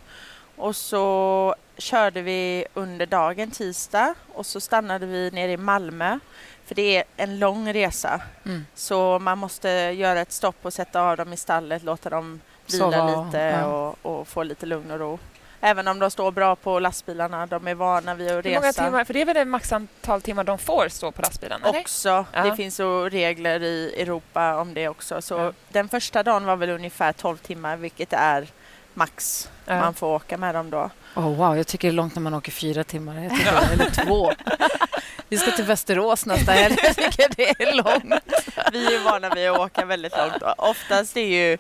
[0.56, 6.20] och så körde vi under dagen tisdag och så stannade vi nere i Malmö.
[6.66, 8.22] För det är en lång resa.
[8.46, 8.66] Mm.
[8.76, 12.92] Så man måste göra ett stopp och sätta av dem i stallet, låta dem vila
[12.92, 13.66] Sova, lite ja.
[13.66, 15.20] och, och få lite lugn och ro.
[15.62, 18.84] Även om de står bra på lastbilarna, de är vana vid att Hur många resa.
[18.86, 19.04] timmar?
[19.04, 21.64] För det är väl det maxantal timmar de får stå på lastbilen?
[21.64, 21.80] eller?
[21.80, 22.26] Också.
[22.34, 22.44] Ja.
[22.44, 25.22] Det finns så regler i Europa om det också.
[25.22, 25.54] Så Ja.
[25.70, 28.48] Den första dagen var väl ungefär 12 timmar, vilket är
[28.94, 29.80] max Ja.
[29.80, 30.90] man får åka med dem då.
[31.16, 33.24] Oh, wow, jag tycker det är långt när man åker fyra timmar.
[33.24, 34.34] Jag tycker, Eller två.
[35.30, 36.76] Vi ska till Västerås nästa helg.
[36.84, 38.24] Jag tycker det är långt.
[38.72, 40.44] Vi är vana vid att åka väldigt långt.
[40.58, 41.58] Oftast är ju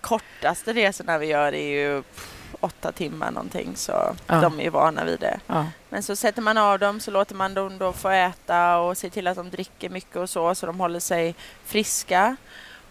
[0.00, 3.92] kortaste resorna vi gör är ju pff, åtta timmar någonting så
[4.26, 4.40] Ja.
[4.40, 5.40] de är ju vana vid det.
[5.46, 5.66] Ja.
[5.88, 9.10] Men så sätter man av dem så låter man dem då få äta och se
[9.10, 11.34] till att de dricker mycket och så så de håller sig
[11.64, 12.36] friska.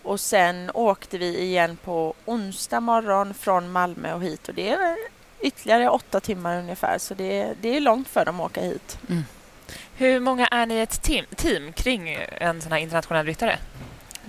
[0.03, 4.97] Och sen åkte vi igen på onsdag morgon från Malmö och hit och det är
[5.41, 8.97] ytterligare åtta timmar ungefär så det, det är långt för dem att åka hit.
[9.95, 13.59] Hur många är ni i ett team, team kring en sån här internationell ryttare?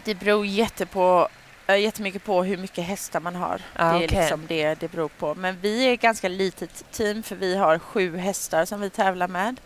[0.05, 1.29] Det beror jättepå, äh,
[1.77, 3.61] jättemycket på hur mycket hästar man har.
[3.77, 4.19] Ah, det är okej.
[4.21, 5.35] liksom det det beror på.
[5.35, 9.29] Men vi är ett ganska litet team för vi har sju hästar som vi tävlar
[9.29, 9.61] med.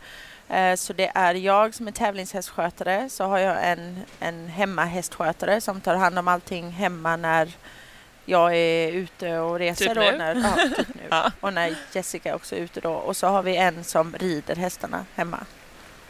[0.48, 5.80] Eh, Så det är jag som är tävlingshästskötare, så har jag en, en hemmahästskötare som
[5.80, 7.52] tar hand om allting hemma när
[8.24, 9.86] jag är ute och reser.
[9.86, 10.18] Typ då, nu?
[10.18, 11.00] När, ja, typ nu.
[11.10, 11.30] Ja.
[11.40, 12.92] Och när Jessica också är ute då.
[12.92, 15.38] Och så har vi en som rider hästarna hemma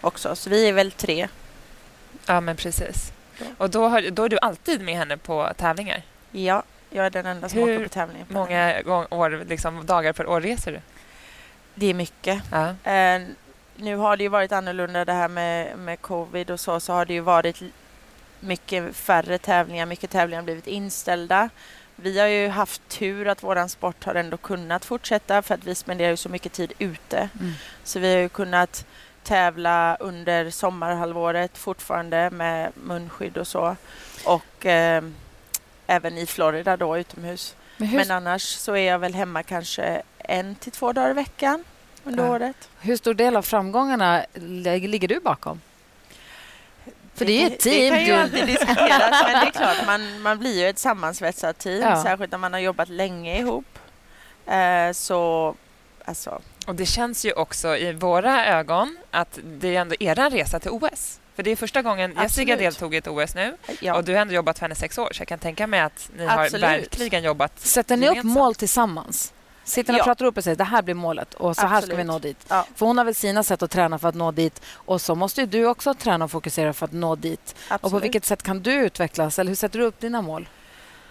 [0.00, 0.36] också.
[0.36, 1.28] Så vi är väl tre.
[2.26, 3.11] Ja, men precis.
[3.58, 6.02] Och då, har, då är du alltid med henne på tävlingar?
[6.30, 8.24] Ja, jag är den enda som Hur åker på tävling.
[8.28, 10.80] många gång, år, liksom, dagar per år reser du?
[11.74, 12.42] Det är mycket.
[12.50, 12.90] Ja.
[12.90, 13.22] Eh,
[13.76, 17.04] nu har det ju varit annorlunda det här med, med covid och så, så har
[17.04, 17.62] det ju varit
[18.40, 21.50] mycket färre tävlingar, mycket tävlingar har blivit inställda.
[21.96, 25.74] Vi har ju haft tur att våran sport har ändå kunnat fortsätta för att vi
[25.74, 27.28] spenderar ju så mycket tid ute.
[27.40, 27.52] Mm.
[27.84, 28.86] Så vi har ju kunnat
[29.24, 33.76] tävla under sommarhalvåret fortfarande med munskydd och så.
[34.24, 35.02] Och eh,
[35.86, 37.56] även i Florida då utomhus.
[37.76, 41.12] Men hur, Men annars så är jag väl hemma kanske en till två dagar i
[41.12, 41.64] veckan
[42.04, 42.30] under Ja.
[42.30, 42.68] året.
[42.80, 45.60] hur stor del av framgångarna ligger du bakom?
[47.14, 47.92] För det är ju ett team.
[47.94, 51.58] Det kan ju alltid diskuteras, men det är klart, man, man blir ju ett sammansvetsat
[51.58, 52.02] team, Ja.
[52.02, 53.78] särskilt när man har jobbat länge ihop.
[54.46, 55.54] Eh, så,
[56.04, 60.60] alltså, Och det känns ju också i våra ögon att det är ändå er resa
[60.60, 61.18] till OS.
[61.36, 62.58] För det är första gången Jessica Absolut.
[62.58, 63.94] deltog i ett OS nu Ja.
[63.94, 66.10] och du har ändå jobbat för henne sex år så jag kan tänka mig att
[66.16, 66.64] ni Absolut.
[66.64, 68.34] har verkligen jobbat Sätter ni upp gemensamt.
[68.34, 69.32] mål tillsammans?
[69.64, 70.04] Sitter ni och Ja.
[70.04, 72.06] pratar upp och säger det här blir målet och så här ska vi Absolut.
[72.06, 72.36] nå dit?
[72.48, 72.66] Ja.
[72.74, 75.40] För hon har väl sina sätt att träna för att nå dit och så måste
[75.40, 77.40] ju du också träna och fokusera för att nå dit.
[77.54, 78.04] Och på Absolut.
[78.04, 80.48] vilket sätt kan du utvecklas eller hur sätter du upp dina mål?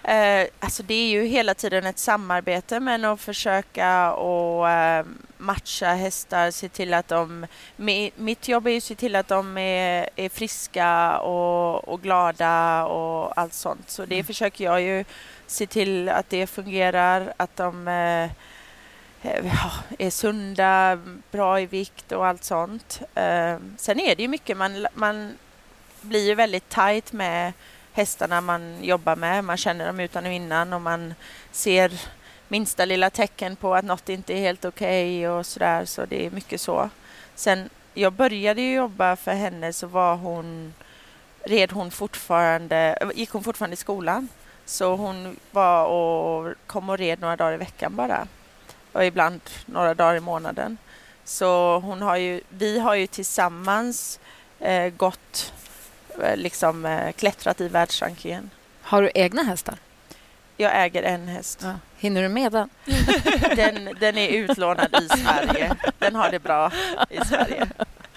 [0.03, 5.05] Eh, alltså det är ju hela tiden ett samarbete men att försöka och eh,
[5.37, 7.45] matcha hästar, se till att de...
[7.77, 12.01] mi- Mitt jobb är ju att se till att de är, är friska och, och
[12.01, 13.89] glada och allt sånt.
[13.89, 15.05] Så det försöker jag ju
[15.47, 18.23] se till att det fungerar, att de eh,
[19.31, 19.55] eh,
[19.99, 20.99] är sunda,
[21.31, 23.01] bra i vikt och allt sånt.
[23.15, 25.37] Eh, sen är det ju mycket, man, man
[26.01, 27.53] blir ju väldigt tajt med
[27.93, 29.43] hästarna man jobbar med.
[29.43, 31.13] Man känner dem utan och innan och man
[31.51, 31.91] ser
[32.47, 35.85] minsta lilla tecken på att något inte är helt okej och sådär.
[35.85, 36.89] Så det är mycket så.
[37.35, 40.73] Sen jag började jobba för henne så var hon
[41.43, 44.27] red hon fortfarande, eh, gick hon fortfarande i skolan.
[44.65, 48.27] Så hon var och kom och red några dagar i veckan bara.
[48.91, 50.77] Och ibland några dagar i månaden.
[51.23, 54.19] Så hon har ju, vi har ju tillsammans
[54.59, 55.53] eh, gått,
[56.35, 58.49] liksom eh, klättrat i världsrankingen.
[58.81, 59.75] Har du egna hästar?
[60.57, 61.59] Jag äger en häst.
[61.63, 61.73] Ja.
[61.97, 62.69] Hinner du med den?
[63.55, 65.75] Den, den är utlånad i Sverige.
[65.99, 66.71] Den har det bra
[67.09, 67.67] i Sverige.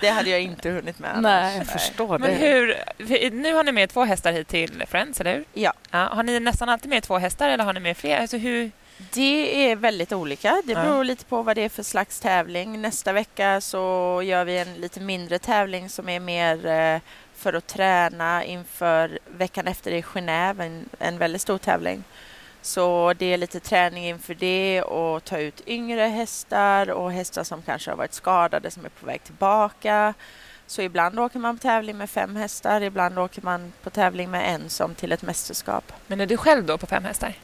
[0.00, 1.22] Det hade jag inte hunnit med annars.
[1.22, 2.36] Nej, jag förstår Men det.
[2.36, 5.44] hur, nu har ni med två hästar hit till Friends, eller hur?
[5.52, 5.72] Ja.
[5.90, 8.20] Ja, har ni nästan alltid med två hästar eller har ni med fler?
[8.20, 8.70] Alltså hur,
[9.12, 10.62] Det är väldigt olika.
[10.64, 10.82] Det Ja.
[10.82, 12.82] beror lite på vad det är för slags tävling.
[12.82, 17.00] Nästa vecka så gör vi en lite mindre tävling som är mer eh,
[17.34, 22.04] för att träna inför veckan efter i Genève, en, en väldigt stor tävling.
[22.62, 27.62] Så det är lite träning inför det och ta ut yngre hästar och hästar som
[27.62, 30.14] kanske har varit skadade som är på väg tillbaka.
[30.66, 34.54] Så ibland åker man på tävling med fem hästar, ibland åker man på tävling med
[34.54, 35.92] en som till ett mästerskap.
[36.06, 37.34] men är du själv då på fem hästar?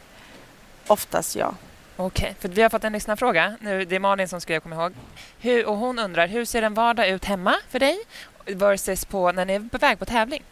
[0.87, 1.55] Oftast ja.
[1.97, 3.57] Okej, för vi har fått en lyssnarfråga.
[3.61, 4.93] Nu, det är Malin som skrev, kom ihåg.
[5.39, 7.99] Hur, och hon undrar, hur ser en vardag ut hemma för dig
[8.55, 10.43] versus på när ni är på väg på tävling?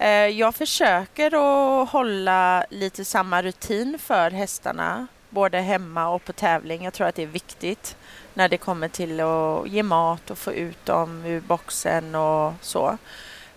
[0.00, 6.84] Eh, jag försöker att hålla lite samma rutin för hästarna, både hemma och på tävling.
[6.84, 7.96] Jag tror att det är viktigt
[8.34, 12.98] när det kommer till att ge mat och få ut dem ur boxen och så.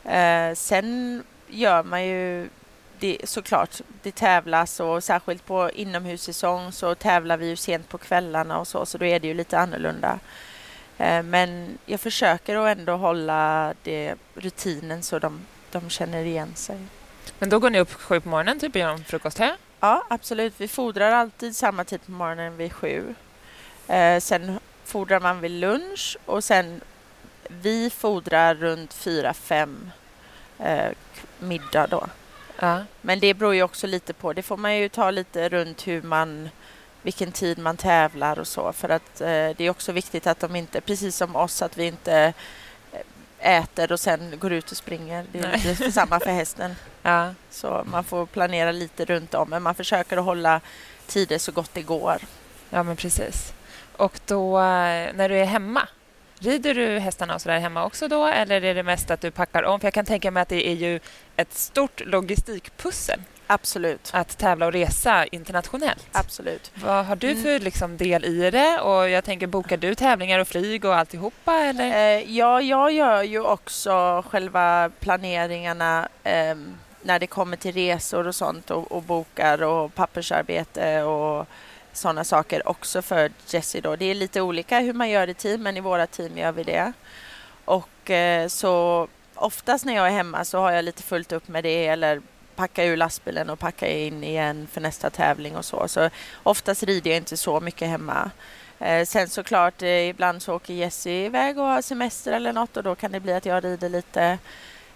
[0.04, 2.50] Eh, sen gör man ju
[3.00, 8.60] det, såklart, det tävlas och särskilt på inomhussäsong så tävlar vi ju sent på kvällarna
[8.60, 10.20] och så, så då är det ju lite annorlunda.
[11.00, 15.40] Eh, Men jag försöker att ändå hålla det rutinen så de
[15.72, 16.78] de känner igen sig.
[17.40, 19.50] Men då går ni upp sju på morgonen, typ genom frukosthö?
[19.80, 20.54] Ja, absolut.
[20.58, 23.16] Vi fodrar alltid samma tid på morgonen vid sju.
[23.88, 26.82] Eh, sen fodrar man vid lunch och sen
[27.48, 29.92] vi fodrar runt fyra, fem
[30.60, 30.92] eh,
[31.40, 32.08] middag då.
[32.60, 32.84] Ja.
[33.02, 34.34] Men det beror ju också lite på.
[34.34, 36.50] Det får man ju ta lite runt hur man
[37.02, 40.56] vilken tid man tävlar och så för att eh, det är också viktigt att de
[40.56, 42.34] inte, precis som oss, att vi inte
[42.92, 45.26] eh, äter och sen går ut och springer.
[45.32, 45.62] Det är Nej.
[45.66, 46.76] lite samma för hästen.
[47.04, 47.34] ja.
[47.50, 50.62] Så man får planera lite runt om, men man försöker att hålla
[51.08, 52.18] tider så gott det går.
[52.70, 53.54] Ja, men precis.
[53.98, 55.88] Och då, eh, när du är hemma,
[56.40, 58.26] rider du hästarna och så där hemma också då?
[58.26, 59.80] Eller är det mest att du packar om?
[59.80, 61.00] För jag kan tänka mig att det är ju
[61.36, 63.20] ett stort logistikpussel
[63.52, 64.10] Absolut.
[64.14, 66.08] att tävla och resa internationellt.
[66.12, 66.72] Absolut.
[66.76, 68.80] Vad har du för liksom, del i det?
[68.80, 71.54] Och jag tänker, bokar du tävlingar och flyg och alltihopa?
[71.54, 72.18] Eller?
[72.18, 76.56] Eh, ja, jag gör ju också själva planeringarna eh,
[77.02, 81.48] när det kommer till resor och sånt och, och bokar och pappersarbete och
[81.94, 83.82] sådana saker också för Jessie.
[83.82, 83.96] Då.
[83.96, 86.64] Det är lite olika hur man gör i team, men i våra team gör vi
[86.64, 86.94] det.
[87.66, 91.64] Och eh, så oftast när jag är hemma så har jag lite fullt upp med
[91.64, 92.22] det eller
[92.60, 95.88] packa ur lastbilen och packa in igen för nästa tävling och så.
[95.88, 96.10] Så
[96.44, 98.32] oftast rider jag inte så mycket hemma.
[98.80, 102.84] Eh, sen såklart, eh, ibland så åker Jessie iväg och har semester eller något och
[102.84, 104.38] då kan det bli att jag rider lite.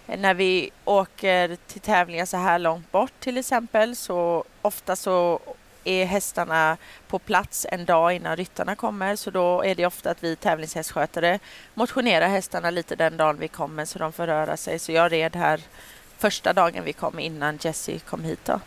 [0.06, 5.40] Eh, när vi åker till tävlingar så här långt bort till exempel så ofta så
[5.84, 6.76] är hästarna
[7.08, 11.38] på plats en dag innan ryttarna kommer så då är det ofta att vi tävlingshästskötare
[11.74, 14.78] motionerar hästarna lite den dagen vi kommer så de får röra sig.
[14.78, 15.60] Så jag red här
[16.24, 18.44] första dagen vi kom innan Jessie kom hit.
[18.44, 18.60] Då.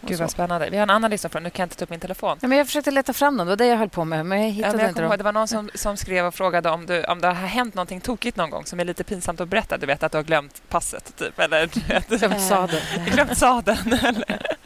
[0.00, 0.70] Gud vad spännande.
[0.70, 2.38] Vi har en annan lista från, nu kan jag inte ta upp min telefon.
[2.40, 4.38] Ja, men jag försökte leta fram dem, det var det jag höll på med, men
[4.40, 5.18] jag Ja, hittade men jag inte dem.
[5.18, 8.00] det var någon som, som skrev och frågade om, du, om det har hänt någonting
[8.00, 9.78] tokigt någon gång som är lite pinsamt att berätta.
[9.78, 11.38] Du vet att du har glömt passet, typ.
[11.38, 11.66] Eller
[12.18, 12.82] Glömt sadeln.
[13.06, 13.92] glömt sadeln.
[14.02, 14.56] Eller?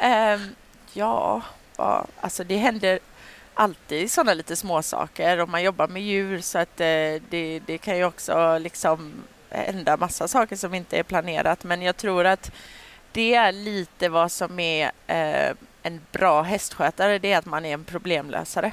[0.00, 0.54] Ehm,
[0.92, 1.42] ja,
[2.20, 2.98] alltså det händer
[3.54, 6.86] alltid sådana lite småsaker och man jobbar med djur så att eh,
[7.30, 9.12] det, det kan ju också liksom
[9.50, 11.64] hända massa saker som inte är planerat.
[11.64, 12.52] Men jag tror att
[13.12, 17.74] det är lite vad som är eh, en bra hästskötare, det är att man är
[17.74, 18.72] en problemlösare.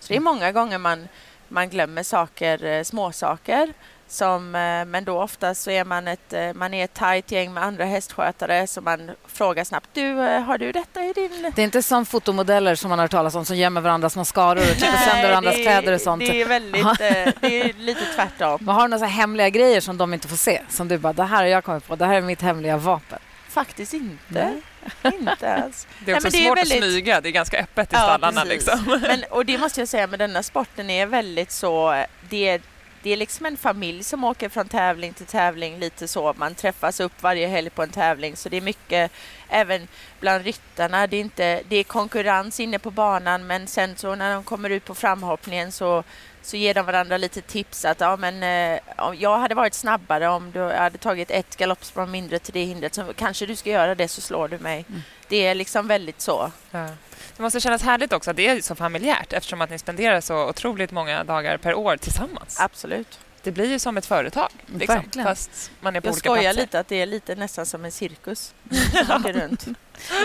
[0.00, 1.08] Så det är många gånger man,
[1.48, 3.72] man glömmer saker, eh, småsaker
[4.08, 7.54] som, eh, men då oftast så är man ett, eh, man är ett tajt gäng
[7.54, 9.88] med andra hästskötare så man frågar snabbt.
[9.92, 11.52] Du, eh, har du detta i din...
[11.54, 14.60] Det är inte som fotomodeller som man har hört talas om som gömmer varandras mascaror
[14.60, 16.20] och klipper sönder varandras kläder och sånt.
[16.20, 16.98] Det är, väldigt,
[17.40, 18.58] det är lite tvärtom.
[18.60, 20.60] Man har några hemliga grejer som de inte får se.
[20.68, 21.96] Som du bara, det här har jag kommit på.
[21.96, 23.18] Det här är mitt hemliga vapen.
[23.54, 24.60] Faktiskt inte.
[25.04, 25.86] inte alls.
[26.04, 26.82] Det är också Nej, det svårt är väldigt...
[26.82, 27.20] att smyga.
[27.20, 28.40] Det är ganska öppet i stallarna.
[28.40, 29.00] Ja, liksom.
[29.02, 32.04] men, och det måste jag säga med denna sporten är väldigt så...
[32.28, 32.60] Det är,
[33.04, 36.34] det är liksom en familj som åker från tävling till tävling lite så.
[36.36, 39.12] Man träffas upp varje helg på en tävling så det är mycket
[39.48, 39.88] även
[40.20, 41.06] bland ryttarna.
[41.06, 44.70] Det är, inte, det är konkurrens inne på banan men sen så när de kommer
[44.70, 46.04] ut på framhoppningen så,
[46.42, 48.80] så ger de varandra lite tips att ja, men, eh,
[49.18, 53.12] jag hade varit snabbare om du hade tagit ett galoppsprång mindre till det hindret så
[53.16, 54.84] kanske du ska göra det så slår du mig.
[54.88, 55.02] Mm.
[55.28, 56.52] Det är liksom väldigt så.
[56.70, 56.88] Ja.
[57.36, 60.48] Det måste kännas härligt också att det är så familjärt eftersom att ni spenderar så
[60.48, 62.60] otroligt många dagar per år tillsammans.
[62.60, 63.18] Absolut.
[63.42, 64.48] Det blir ju som ett företag.
[64.66, 66.60] Liksom, fast man är på Jag olika skojar platser.
[66.60, 68.54] lite att det är lite nästan som en cirkus.
[69.24, 69.66] runt.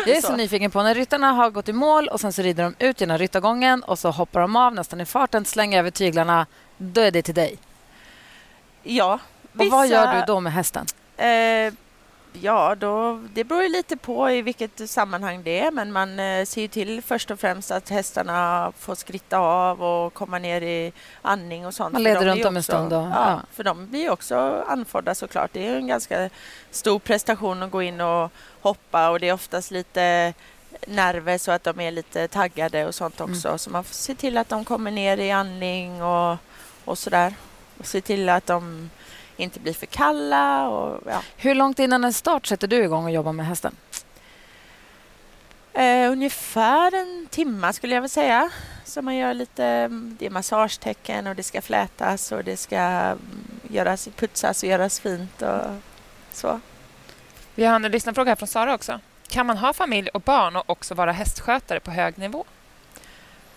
[0.05, 2.63] Jag är så nyfiken på när ryttarna har gått i mål och sen så rider
[2.63, 6.45] de ut genom ryttargången och så hoppar de av nästan i farten, slänger över tyglarna.
[6.77, 7.57] Då är det till dig.
[8.83, 9.19] Ja.
[9.53, 9.75] Och vissa...
[9.75, 10.85] vad gör du då med hästen?
[11.17, 11.73] Eh,
[12.33, 16.45] Ja, då, det beror ju lite på i vilket sammanhang det är men man eh,
[16.45, 20.93] ser ju till först och främst att hästarna får skritta av och komma ner i
[21.21, 21.93] andning och sånt.
[21.93, 22.89] Man leder runt dem en stund.
[22.89, 22.95] Då.
[22.95, 25.49] Ja, ja, för de blir ju också anfodda såklart.
[25.53, 26.29] Det är en ganska
[26.71, 30.33] stor prestation att gå in och hoppa och det är oftast lite
[30.87, 33.47] nerver så att de är lite taggade och sånt också.
[33.47, 33.59] Mm.
[33.59, 36.37] Så man får se till att de kommer ner i andning och,
[36.85, 37.33] och sådär.
[37.77, 38.89] Och se till att de
[39.43, 40.69] inte blir för kalla.
[40.69, 41.21] Och, ja.
[41.38, 43.75] Hur långt innan en start sätter du igång och jobbar med hästen?
[45.78, 48.49] Uh, ungefär en timme skulle jag vilja säga.
[48.86, 53.19] Så man gör lite, det är massagetecken och det ska flätas och det ska mm,
[53.67, 55.62] göras, putsas och göras fint och
[56.32, 56.60] så.
[57.56, 58.99] Vi har en lyssnarfråga här från Sara också.
[59.28, 62.45] Kan man ha familj och barn och också vara hästskötare på hög nivå?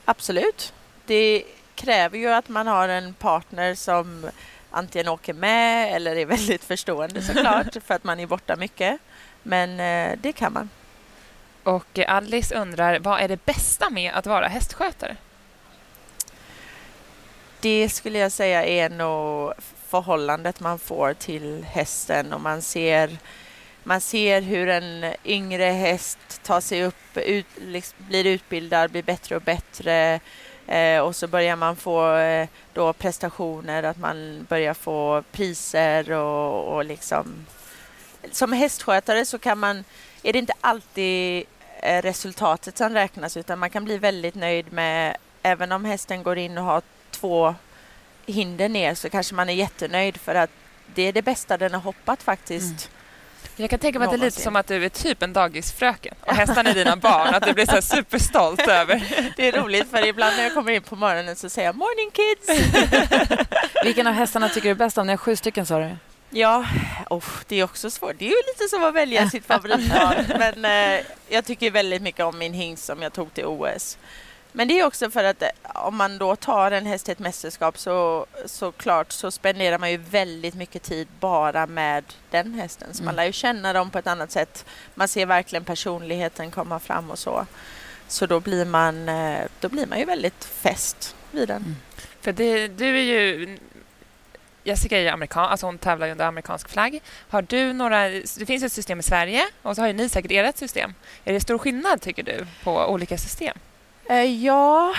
[0.05, 0.73] Absolut.
[1.07, 4.31] Det kräver ju att man har en partner som
[4.73, 9.01] antingen åker med eller är väldigt förstående såklart för att man är borta mycket.
[9.43, 10.71] Men eh, det kan man.
[11.63, 15.17] Och Alice undrar, vad är det bästa med att vara hästskötare?
[17.61, 19.53] Det skulle jag säga är nog
[19.89, 23.19] förhållandet man får till hästen och man ser,
[23.83, 29.37] man ser hur en yngre häst tar sig upp, ut, liksom, blir utbildad, blir bättre
[29.37, 30.21] och bättre
[30.67, 36.75] Eh, och så börjar man få eh, då prestationer, att man börjar få priser och,
[36.75, 37.47] och liksom...
[38.31, 39.85] Som hästskötare så kan man,
[40.23, 41.45] är det inte alltid
[41.83, 46.39] eh, resultatet som räknas utan man kan bli väldigt nöjd med, även om hästen går
[46.39, 47.55] in och har två
[48.27, 50.51] hinder ner så kanske man är jättenöjd för att
[50.95, 52.89] det är det bästa den har hoppat faktiskt.
[52.89, 53.02] Mm.
[53.57, 56.15] Jag kan tänka mig att det är lite som att du är typ en dagisfröken
[56.21, 57.35] och hästarna är dina barn.
[57.35, 59.03] Att du blir så superstolt över.
[59.37, 62.11] Det är roligt för ibland när jag kommer in på morgonen så säger jag morning
[62.13, 62.69] kids.
[63.85, 65.07] Vilken av hästarna tycker du bäst om?
[65.07, 65.91] Ni har sju stycken sa du.
[66.35, 66.67] Ja,
[67.11, 68.15] oh, det är också svårt.
[68.19, 70.25] Det är ju lite som att välja sitt favoritbarn.
[70.39, 73.99] Men eh, jag tycker väldigt mycket om min hingst som jag tog till OS.
[74.53, 77.19] Men det är också för att eh, om man då tar en häst till ett
[77.19, 82.95] mästerskap så, så klart så spenderar man ju väldigt mycket tid bara med den hästen.
[82.95, 83.07] Så mm.
[83.07, 84.65] man lär ju känna dem på ett annat sätt.
[84.95, 87.47] Man ser verkligen personligheten komma fram och så.
[88.09, 91.63] Så då blir man, eh, då blir man ju väldigt fäst vid den.
[91.63, 91.77] Mm.
[92.21, 93.59] För det, du är ju
[94.65, 97.03] Jessica är amerikan, alltså hon tävlar under amerikansk flagg.
[97.29, 100.31] Har du några, det finns ett system i Sverige och så har ju ni säkert
[100.33, 100.95] ert system.
[101.25, 103.59] Är det stor skillnad tycker du på olika system?
[104.09, 104.95] Eh, ja,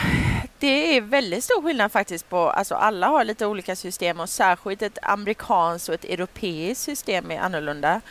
[0.59, 4.81] det är väldigt stor skillnad faktiskt på, alltså alla har lite olika system och särskilt
[4.81, 8.01] ett amerikanskt och ett europeiskt system är annorlunda.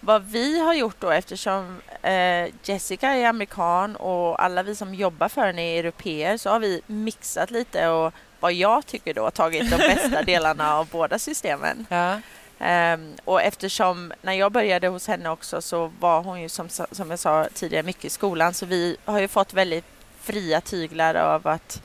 [0.00, 5.28] Vad vi har gjort då eftersom eh, Jessica är amerikan och alla vi som jobbar
[5.28, 9.70] för henne är europeer så har vi mixat lite och vad jag tycker då tagit
[9.70, 11.86] de bästa delarna av båda systemen.
[11.88, 12.20] Ja.
[12.60, 17.10] Um, och eftersom när jag började hos henne också så var hon ju som, som
[17.10, 19.97] jag sa tidigare mycket i skolan så vi har ju fått väldigt
[20.28, 21.82] fria tyglar av att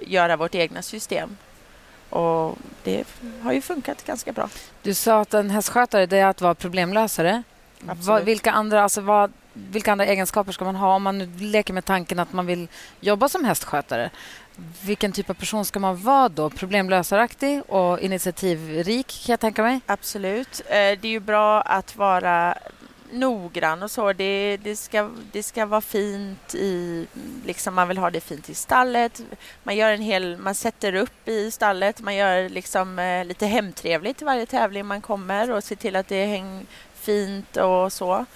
[0.00, 1.36] göra vårt egna system.
[2.10, 3.04] Och det
[3.42, 4.48] har ju funkat ganska bra.
[4.82, 7.42] Du sa att en hästskötare det är att vara problemlösare.
[7.80, 11.74] Vad, vilka andra, alltså vad, vilka andra egenskaper ska man ha om man nu leker
[11.74, 12.68] med tanken att man vill
[13.00, 14.10] jobba som hästskötare?
[14.82, 16.50] Vilken typ av person ska man vara då?
[16.50, 19.80] Problemlösaraktig och initiativrik kan jag tänka mig.
[19.86, 20.60] Absolut.
[20.66, 22.58] Eh, Det är ju bra att vara
[23.10, 24.12] noggrann och så.
[24.12, 27.06] Det, det, ska, det ska vara fint i...
[27.46, 29.22] Liksom man vill ha det fint i stallet.
[29.62, 32.00] Man, gör en hel, man sätter upp i stallet.
[32.00, 36.08] Man gör liksom eh, lite hemtrevligt i varje tävling man kommer och ser till att
[36.08, 38.26] det hänger fint och så.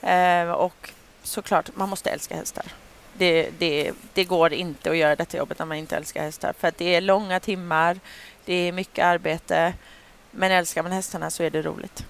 [0.00, 2.64] Eh, och såklart, man måste älska hästar.
[3.12, 6.54] Det, det, det går inte att göra detta jobbet när man inte älskar hästar.
[6.58, 8.00] För att det är långa timmar,
[8.44, 9.74] det är mycket arbete.
[10.30, 12.04] Men älskar man hästarna så är det roligt.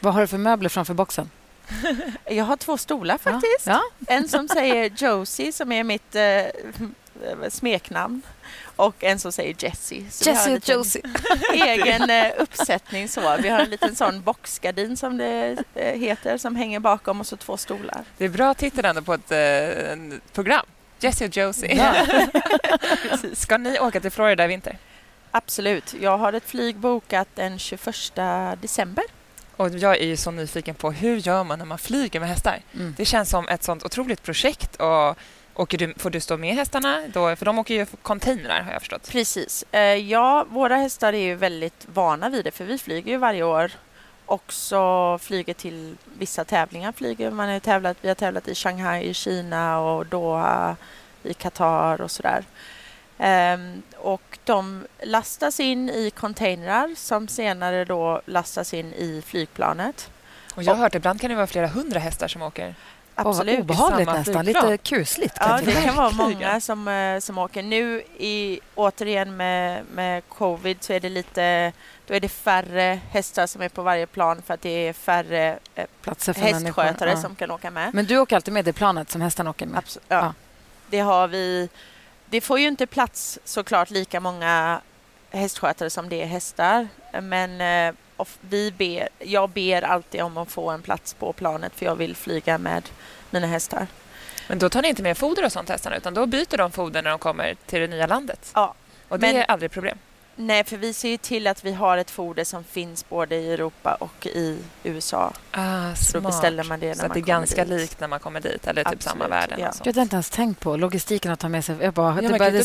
[0.00, 1.30] Vad har du för möbler framför boxen?
[2.26, 3.66] Jag har två stolar faktiskt.
[3.66, 3.82] Ja.
[4.06, 8.22] En som säger Josie, som är mitt eh, smeknamn.
[8.76, 10.06] Och en som säger Jessie.
[10.20, 11.02] Jessie och Josie.
[11.52, 13.08] egen eh, uppsättning.
[13.08, 13.36] så.
[13.42, 17.36] Vi har en liten sån boxgardin som det eh, heter som hänger bakom och så
[17.36, 18.04] två stolar.
[18.18, 19.32] Det är bra titel ändå på ett
[20.32, 20.66] program.
[21.00, 22.06] Jessie och Josie.
[23.32, 24.78] Ska ni åka till Florida i vinter?
[25.30, 25.94] Absolut.
[26.00, 28.14] Jag har ett flyg bokat den 21
[28.60, 29.04] december.
[29.60, 32.60] Och jag är ju så nyfiken på hur gör man när man flyger med hästar?
[32.74, 32.94] Mm.
[32.96, 34.76] Det känns som ett sånt otroligt projekt.
[34.76, 35.18] Och
[35.54, 37.02] åker du, får du stå med hästarna?
[37.12, 39.10] Då, för de åker ju containrar har jag förstått.
[39.10, 39.64] Precis.
[39.72, 43.42] Eh, ja, våra hästar är ju väldigt vana vid det för vi flyger ju varje
[43.42, 43.72] år.
[44.26, 46.92] Också flyger till vissa tävlingar.
[46.92, 47.30] Flyger.
[47.30, 50.76] Man har tävlat, vi har tävlat i Shanghai i Kina och Doha
[51.22, 52.38] i Qatar och sådär.
[52.38, 52.44] Ehm,
[53.96, 60.10] och de lastas in i containrar som senare då lastas in i flygplanet.
[60.54, 62.74] Och jag har hört ibland kan det vara flera hundra hästar som åker.
[63.14, 63.60] Absolut.
[63.60, 64.44] obehagligt samma nästan.
[64.44, 65.34] Lite kusligt.
[65.40, 67.62] Ja, det kan vara många som, eh, som åker.
[67.62, 71.72] Nu i, återigen med, med covid så är det lite
[72.06, 75.58] då är det färre hästar som är på varje plan för att det är färre
[75.74, 77.16] eh, Platser för hästskötare Ja.
[77.16, 77.94] som kan åka med.
[77.94, 79.80] Men du åker alltid med det planet som hästarna åker med?
[79.82, 80.16] Abso- ja.
[80.16, 80.34] Ja.
[80.90, 81.68] Det har vi.
[82.30, 84.80] Det får ju inte plats såklart lika många
[85.30, 86.88] hästskötare som det är hästar.
[87.22, 87.94] Men eh,
[88.40, 92.16] vi ber, jag ber alltid om att få en plats på planet för jag vill
[92.16, 92.88] flyga med
[93.30, 93.86] mina hästar.
[94.48, 97.02] Men då tar ni inte med foder och sånt hästarna utan då byter de foder
[97.02, 98.50] när de kommer till det nya landet.
[98.54, 98.74] Ja.
[99.08, 99.98] Och det Men- är aldrig problem.
[100.42, 103.52] Nej, för vi ser ju till att vi har ett foder som finns både i
[103.52, 105.32] Europa och i USA.
[105.50, 107.80] Ah, Så då beställer man det Så när att det är man kommer ganska dit.
[107.80, 109.58] likt när man kommer dit, eller typ samma Absolut, värden.
[109.60, 109.68] ja.
[109.68, 109.82] och så.
[109.84, 111.76] Jag hade inte ens tänkt på logistiken att ta med sig...
[111.80, 112.58] Jag bara, Ja, det man började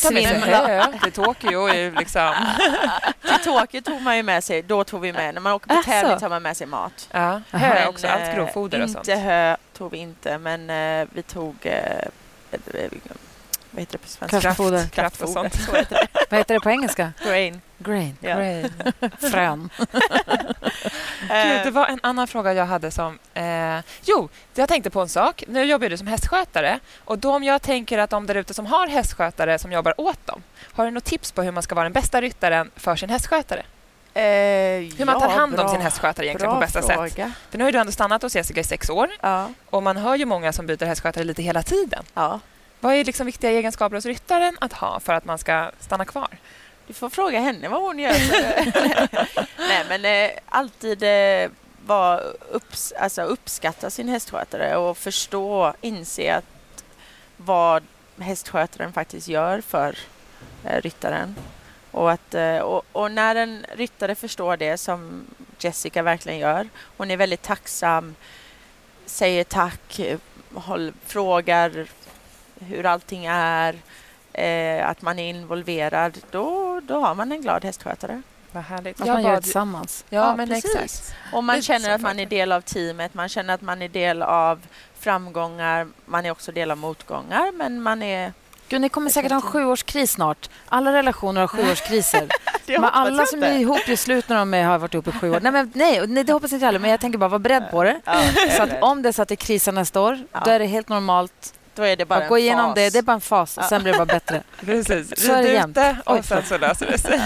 [0.68, 1.68] hö till Tokyo.
[1.68, 2.34] Är ju liksom...
[3.22, 5.74] Till Tokyo tog man ju med sig, då tog vi med, när man åker på
[5.74, 5.84] Asså?
[5.84, 7.10] tävling tar man med sig mat.
[7.12, 9.08] ja, hö Men, också, allt eh, grovfoder och sånt.
[9.08, 11.56] Inte hö tog vi inte, men eh, vi tog...
[13.78, 14.42] Eh, eh, vad heter det på svenska?
[14.42, 14.88] Kraftfoder.
[14.88, 15.56] Kraft och sånt.
[15.66, 16.26] Så heter det.
[16.30, 17.12] Vad heter det på engelska?
[17.26, 17.62] Grain.
[17.78, 18.18] Grain.
[18.22, 18.36] Ja.
[18.36, 18.72] Great.
[19.32, 19.70] Frön.
[21.30, 23.20] Gud, det var en annan fråga jag hade som...
[23.34, 25.44] Eh, jo, jag tänkte på en sak.
[25.48, 26.80] Nu jobbar du som hästskötare.
[27.06, 30.28] Och då om jag tänker att de där ute som har hästskötare som jobbar åt
[30.28, 33.10] dem, har du något tips på hur man ska vara den bästa ryttaren för sin
[33.10, 33.64] hästskötare?
[34.14, 34.22] Eh,
[34.98, 36.96] Hur man tar ja, hand om bra- sin hästskötare egentligen bra på bästa sätt?
[36.96, 37.32] fråga.
[37.50, 40.16] För nu har du ändå stannat hos Jessica i sex år Ja, och man hör
[40.16, 42.04] ju många som byter hästskötare lite hela tiden.
[42.14, 42.40] ja.
[42.86, 46.28] Vad är liksom viktiga egenskaper hos ryttaren att ha för att man ska stanna kvar?
[46.88, 48.14] Du får fråga henne vad hon gör.
[49.58, 51.52] Nej, men eh, alltid eh,
[51.86, 56.84] var upps, alltså uppskatta sin hästskötare och förstå, inse att
[57.38, 57.84] vad
[58.20, 59.98] hästskötaren faktiskt gör för
[60.64, 61.36] eh, ryttaren.
[61.92, 65.26] Och, att, eh, och, och när en ryttare förstår det, som
[65.60, 68.16] Jessica verkligen gör, hon är väldigt tacksam,
[69.06, 70.18] säger tack, eh,
[70.54, 71.88] håll, frågar
[72.60, 73.76] hur allting är,
[74.34, 78.22] eh, att man är involverad, då, då har man en glad hästskötare.
[78.52, 79.02] Vad härligt.
[79.02, 80.06] Att man gör det tillsammans.
[80.10, 80.76] Ja, Ja, men precis.
[80.76, 81.16] exakt.
[81.34, 83.90] Och man Lite känner att man är del av teamet, man känner att man är
[83.90, 84.62] del av
[85.00, 88.34] framgångar, man är också del av motgångar, men man är...
[88.68, 90.50] Gud, ni kommer säkert ha en sjuårskris snart.
[90.70, 92.28] Alla relationer har sjuårskriser.
[92.68, 93.48] Men alla som inte.
[93.48, 95.40] är ihop gör slut när de är- har varit ihop i sju år.
[95.40, 96.80] Nej, men, nej, nej, det hoppas inte jag heller.
[96.80, 98.02] Men jag tänker bara vara beredd på det.
[98.06, 98.22] Ja,
[98.58, 100.42] Så att om det är så att det krisar nästa år, Ja.
[100.46, 102.76] då är det helt normalt då är det bara en gå igenom fas.
[102.76, 102.90] det.
[102.90, 104.44] Det är bara en fas och sen blir det bara bättre.
[104.60, 105.10] Precis.
[105.10, 107.22] Det Rid ute Oj, och sen så löser det sig.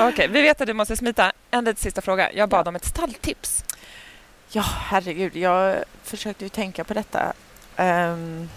[0.00, 1.32] Okej, vi vet att du måste smita.
[1.50, 2.32] En lite sista fråga.
[2.32, 3.64] Jag bad om ett stalltips.
[4.48, 7.32] Ja, herregud, jag försökte ju tänka på detta.
[7.76, 8.48] Ehm,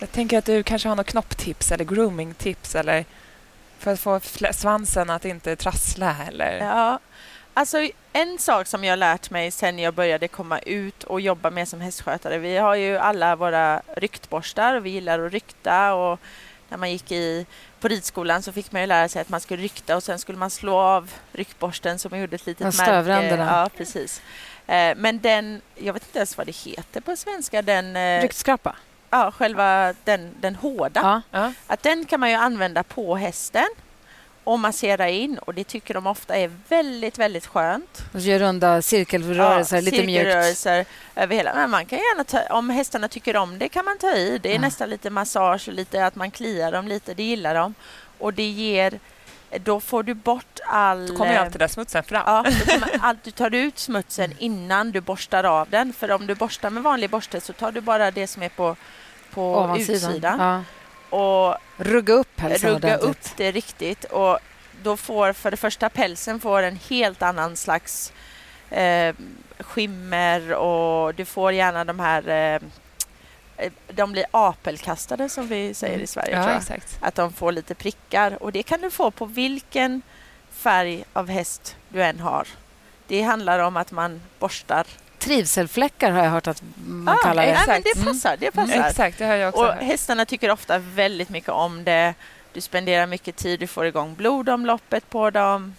[0.00, 3.04] Jag tänker att du kanske har något knopptips eller groomingtips eller
[3.78, 4.20] för att få
[4.52, 6.58] svansen att inte trassla eller...
[6.58, 6.98] Ja,
[7.54, 7.78] alltså
[8.12, 11.68] en sak som jag har lärt mig sen jag började komma ut och jobba med
[11.68, 12.38] som hästskötare.
[12.38, 16.20] Vi har ju alla våra ryktborstar och vi gillar att rykta och
[16.68, 17.46] när man gick i,
[17.80, 20.38] på ridskolan så fick man ju lära sig att man skulle rykta och sen skulle
[20.38, 23.36] man slå av ryckborsten som gjorde ett litet märke.
[23.44, 24.22] Ja, precis.
[24.66, 28.76] Eh, men den, jag vet inte ens vad det heter på svenska, den, eh, Ryktskrapa.
[29.10, 31.22] ja, själva den, den hårda.
[31.30, 31.52] Ja.
[31.66, 33.66] Att den kan man ju använda på hästen
[34.44, 38.02] och massera in och det tycker de ofta är väldigt, väldigt skönt.
[38.14, 40.24] Och gör runda cirkelrörelser, lite mjukt.
[40.24, 40.84] cirkelrörelser
[41.16, 41.54] över hela.
[41.54, 44.38] Men man kan gärna ta, om hästarna tycker om det kan man ta i.
[44.42, 44.60] Det är Ja.
[44.60, 47.74] nästan lite massage, lite att man kliar dem lite, det gillar de.
[48.18, 48.98] Och det ger,
[49.64, 51.06] då får du bort all...
[51.06, 52.22] Då kommer ju eh, alltid den där smutsen fram.
[52.26, 52.44] Ja,
[53.00, 55.92] allt, du tar ut smutsen innan du borstar av den.
[55.92, 58.76] För om du borstar med vanlig borste så tar du bara det som är på,
[59.30, 60.10] på Ovansidan.
[60.10, 60.38] utsidan.
[60.40, 60.62] Ja.
[61.12, 63.02] Och Rugga upp rugga ordentligt.
[63.10, 64.04] upp det riktigt.
[64.04, 64.38] Och
[64.82, 68.12] då får för det första pälsen får en helt annan slags
[68.70, 69.14] eh,
[69.58, 72.60] skimmer och du får gärna de här eh,
[73.56, 76.32] eh, de blir apelkastade som vi säger i Sverige.
[76.32, 76.56] tror Ja, jag.
[76.58, 76.98] exakt.
[77.00, 80.02] Att de får lite prickar och det kan du få på vilken
[80.50, 82.48] färg av häst du än har.
[83.06, 84.86] Det handlar om att man borstar.
[85.24, 87.48] Trivselfläckar har jag hört att man Ah, kallar det.
[87.48, 87.96] ja, men Exakt.
[87.98, 88.36] det passar.
[88.40, 88.88] Det passar.
[88.88, 89.82] Exakt, det har jag också Och hört.
[89.82, 92.14] hästarna tycker ofta väldigt mycket om det.
[92.52, 95.74] Du spenderar mycket tid, du får igång blodomloppet på dem.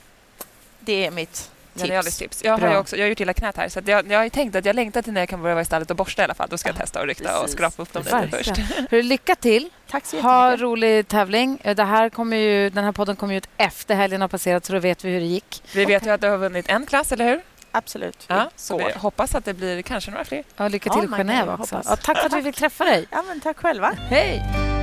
[0.80, 2.38] Det är mitt Genialiskt tips.
[2.38, 2.44] tips.
[2.46, 4.30] Jag har, också, jag har gjort illa knät här så att jag, jag har ju
[4.30, 6.26] tänkt att jag längtar till när jag kan börja vara i stallet och borsta i
[6.26, 6.48] alla fall.
[6.50, 7.56] Då ska jag testa att rykta och precis.
[7.58, 8.58] skrapa upp dem lite först.
[8.92, 9.70] Hörru, Lycka till.
[9.90, 11.58] Tack så Ha rolig tävling.
[11.76, 14.74] Det här kommer ju, den här podden kommer ju ut efter helgen har passerat så
[14.74, 15.64] då vet vi hur det gick.
[15.74, 17.42] Vi vet ju att du har vunnit en klass, eller hur?
[17.76, 18.26] Absolut.
[18.28, 20.44] Ja, så vi hoppas att det blir kanske några fler.
[20.58, 21.82] Ja, lycka till i Genève också.
[21.86, 23.08] Ja, tack för att vi fick träffa dig.
[23.12, 23.94] Ja, men tack själva.
[24.10, 24.83] Hej!